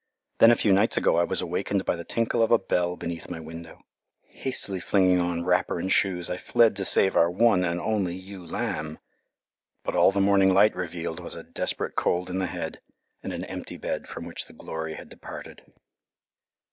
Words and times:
Then 0.39 0.49
a 0.49 0.55
few 0.55 0.73
nights 0.73 0.97
ago 0.97 1.17
I 1.17 1.23
was 1.23 1.43
awakened 1.43 1.85
by 1.85 1.95
the 1.95 2.03
tinkle 2.03 2.41
of 2.41 2.49
a 2.49 2.57
bell 2.57 2.97
beneath 2.97 3.29
my 3.29 3.39
window. 3.39 3.83
Hastily 4.29 4.79
flinging 4.79 5.19
on 5.19 5.45
wrapper 5.45 5.79
and 5.79 5.91
shoes 5.91 6.27
I 6.27 6.37
fled 6.37 6.75
to 6.77 6.85
save 6.85 7.15
our 7.15 7.29
one 7.29 7.63
and 7.63 7.79
only 7.79 8.15
ewe 8.15 8.43
lamb. 8.43 8.97
But 9.83 9.95
all 9.95 10.11
the 10.11 10.19
morning 10.19 10.51
light 10.55 10.75
revealed 10.75 11.19
was 11.19 11.35
a 11.35 11.43
desperate 11.43 11.95
cold 11.95 12.31
in 12.31 12.39
the 12.39 12.47
head, 12.47 12.81
and 13.21 13.31
an 13.31 13.43
empty 13.45 13.77
bed 13.77 14.07
from 14.07 14.25
which 14.25 14.47
the 14.47 14.53
glory 14.53 14.95
had 14.95 15.07
departed. 15.07 15.71